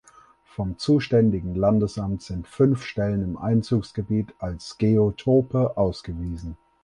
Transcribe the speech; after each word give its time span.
Vom 0.45 0.79
zuständigen 0.79 1.53
Landesamt 1.53 2.23
sind 2.23 2.47
fünf 2.47 2.83
Stellen 2.85 3.21
im 3.23 3.37
Einzugsgebiet 3.37 4.33
als 4.39 4.79
Geotope 4.79 5.77
ausgewiesen. 5.77 6.57